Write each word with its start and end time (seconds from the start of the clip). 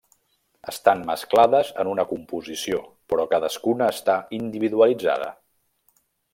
Estan 0.71 1.03
mesclades 1.09 1.69
en 1.83 1.91
una 1.91 2.07
composició 2.13 2.81
però 3.13 3.27
cadascuna 3.35 3.93
està 3.99 4.19
individualitzada. 4.41 5.33